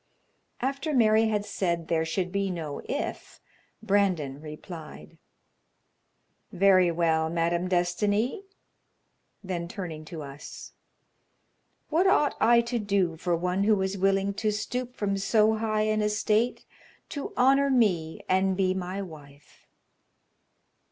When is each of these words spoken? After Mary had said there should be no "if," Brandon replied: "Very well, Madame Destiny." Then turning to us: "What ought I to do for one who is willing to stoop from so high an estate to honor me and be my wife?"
After 0.61 0.95
Mary 0.95 1.27
had 1.27 1.45
said 1.45 1.87
there 1.87 2.05
should 2.05 2.31
be 2.31 2.49
no 2.49 2.81
"if," 2.85 3.39
Brandon 3.83 4.41
replied: 4.41 5.19
"Very 6.51 6.89
well, 6.89 7.29
Madame 7.29 7.67
Destiny." 7.67 8.45
Then 9.43 9.67
turning 9.67 10.03
to 10.05 10.23
us: 10.23 10.73
"What 11.89 12.07
ought 12.07 12.35
I 12.41 12.61
to 12.61 12.79
do 12.79 13.15
for 13.15 13.35
one 13.37 13.65
who 13.65 13.79
is 13.83 13.95
willing 13.95 14.33
to 14.41 14.49
stoop 14.49 14.95
from 14.95 15.17
so 15.17 15.57
high 15.57 15.83
an 15.83 16.01
estate 16.01 16.65
to 17.09 17.31
honor 17.37 17.69
me 17.69 18.23
and 18.27 18.57
be 18.57 18.73
my 18.73 19.03
wife?" 19.03 19.67